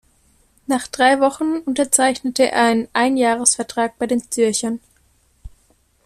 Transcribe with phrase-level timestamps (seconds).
[0.65, 4.79] Nach drei Wochen unterzeichnete er einen Einjahresvertrag bei den Zürchern.